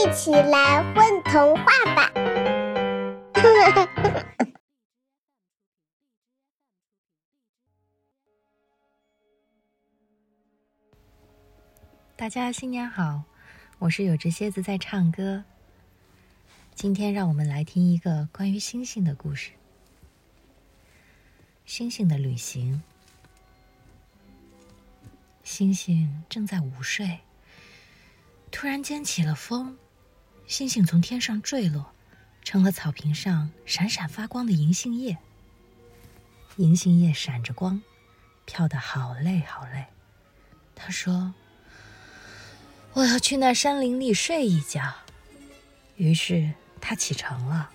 [0.00, 2.10] 一起来混童话吧！
[12.16, 13.24] 大家新年好，
[13.78, 15.44] 我是有只蝎子在唱歌。
[16.74, 19.50] 今天让我们来听一个关于星星的故事。
[21.66, 22.82] 星星的旅行。
[25.44, 27.18] 星星正在午睡，
[28.50, 29.76] 突然间起了风，
[30.50, 31.94] 星星从天上坠落，
[32.42, 35.16] 成了草坪上闪闪发光的银杏叶。
[36.56, 37.80] 银杏叶闪着光，
[38.46, 39.86] 飘得好累好累。
[40.74, 41.32] 他说
[42.94, 44.92] ：“我要去那山林里睡一觉。”
[45.94, 47.70] 于是他启程了。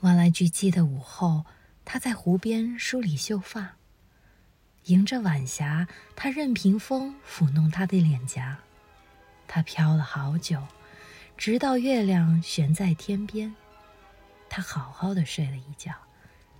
[0.00, 1.44] 万籁俱寂的午后，
[1.84, 3.76] 他在湖边梳理秀发。
[4.84, 8.58] 迎着晚霞，他任凭风抚弄他的脸颊。
[9.46, 10.66] 他飘了好久，
[11.40, 13.50] 直到月亮悬在天边。
[14.46, 15.90] 他好好的睡了一觉，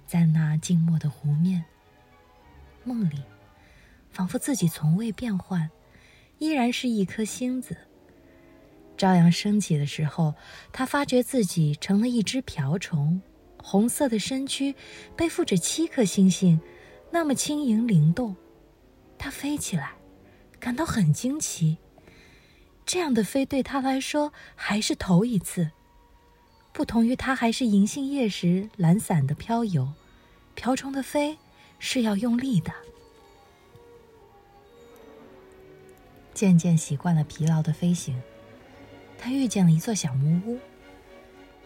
[0.06, 1.62] 在那静默的湖面。
[2.82, 3.22] 梦里，
[4.08, 5.68] 仿佛自己从未变换，
[6.38, 7.76] 依然是一颗星子。
[8.96, 10.34] 朝阳升起的时候，
[10.72, 13.20] 他发觉自己成了一只瓢虫，
[13.62, 14.74] 红色的身躯
[15.14, 16.58] 背负着七颗星星。
[17.10, 18.34] 那么轻盈灵动，
[19.18, 19.92] 它飞起来，
[20.58, 21.76] 感到很惊奇。
[22.92, 25.70] 这样的飞对他来说还是头一次。
[26.72, 29.92] 不同于它还是银杏叶时懒散的飘游，
[30.56, 31.38] 瓢虫的飞
[31.78, 32.72] 是要用力的。
[36.34, 38.20] 渐渐习惯了疲劳的飞行，
[39.16, 40.58] 他遇见了一座小木屋。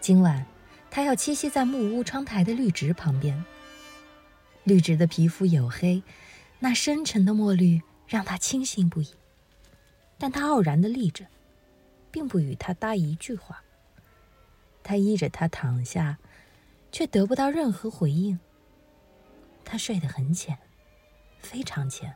[0.02, 0.45] 今晚，
[0.91, 3.42] 他要栖息在木屋窗台的绿植旁边。
[4.64, 6.02] 绿植的皮肤黝黑，
[6.58, 9.08] 那深沉的墨绿让他清醒不已。
[10.16, 11.26] 但他傲然的立着，
[12.10, 13.62] 并不与他搭一句话。
[14.82, 16.18] 他依着他躺下，
[16.92, 18.38] 却得不到任何回应。
[19.64, 20.56] 他睡得很浅，
[21.40, 22.14] 非常浅，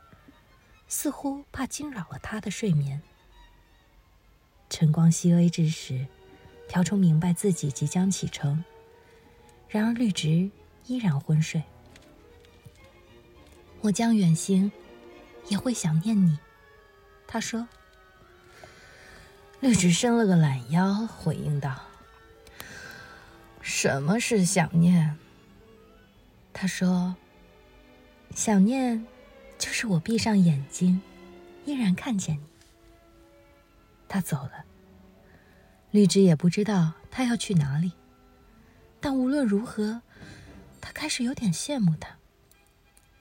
[0.87, 3.01] 似乎怕惊扰了他的睡眠。
[4.71, 6.07] 晨光熹微之时，
[6.69, 8.63] 瓢虫明白自己即将启程，
[9.69, 10.51] 然而绿植
[10.87, 11.63] 依然昏睡。
[13.81, 14.71] 我将远行，
[15.49, 16.39] 也会想念你。
[17.27, 17.67] 他说。
[19.61, 21.83] 绿植伸了个懒腰，回应道
[23.61, 25.17] ：“什么是想念？”
[26.55, 27.17] 他说
[28.35, 29.05] ：“想念，
[29.59, 31.01] 就是我闭上眼睛，
[31.65, 32.43] 依然看见你。”
[34.09, 34.65] 他走了。
[35.91, 37.93] 绿植也不知道他要去哪里，
[39.01, 40.03] 但无论如何，
[40.81, 42.17] 他开始有点羡慕他。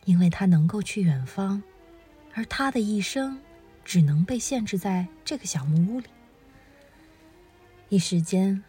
[0.05, 1.61] 因为他能够去远方，
[2.33, 3.41] 而他的一生
[3.83, 6.07] 只能被限制在这个小木屋里。
[7.89, 8.63] 一时间，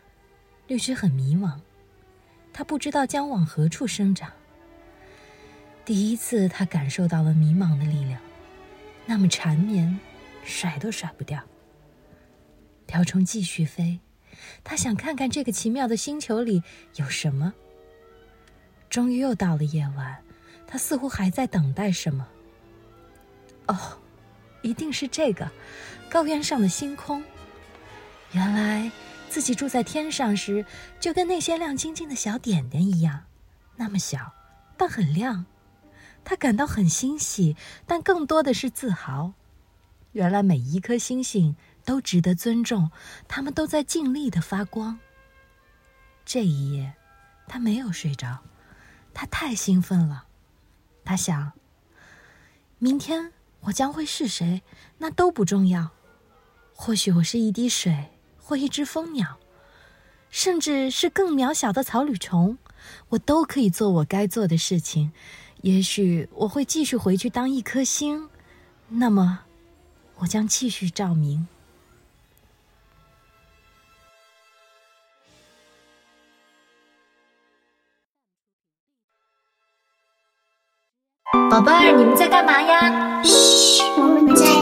[0.69, 1.59] 律师很迷茫，
[2.53, 4.31] 他不知道将往何处生长。
[5.85, 8.21] 第一次，他感受到了迷茫的力量，
[9.07, 9.99] 那么缠绵，
[10.45, 11.43] 甩都甩不掉。
[12.87, 13.99] 瓢虫继续飞，
[14.63, 16.63] 他想看看这个奇妙的星球里
[16.95, 17.53] 有什么。
[18.89, 20.17] 终于又到了夜晚。
[20.71, 22.29] 他似乎还在等待什么。
[23.69, 23.99] 哦，
[24.61, 25.51] 一定是这个，
[26.11, 27.25] 高原上的星空。
[28.33, 28.91] 原来
[29.29, 30.65] 自己住在天上时，
[31.01, 33.25] 就跟那些亮晶晶的小点点一样，
[33.77, 34.33] 那么小，
[34.77, 35.47] 但很亮。
[36.25, 37.57] 他感到很欣喜，
[37.87, 39.33] 但更多的是自豪。
[40.13, 42.91] 原来每一颗星星都值得尊重，
[43.27, 44.99] 它们都在尽力的发光。
[46.25, 46.95] 这一夜，
[47.47, 48.41] 他没有睡着，
[49.15, 50.27] 他太兴奋了。
[51.05, 51.53] 他想：
[52.79, 54.63] 明天我将会是谁，
[54.99, 55.91] 那都不重要。
[56.75, 58.11] 或许我是一滴水，
[58.49, 59.37] 或一只蜂鸟，
[60.31, 62.57] 甚至是更渺小的草履虫，
[63.11, 65.13] 我都可以做我该做的事情。
[65.61, 68.31] 也许我会继续回去当一颗星，
[68.89, 69.41] 那么
[70.21, 71.47] 我将继续照明。
[81.51, 83.23] 宝贝儿，你们在干嘛呀？
[83.23, 84.58] 嘘，我们在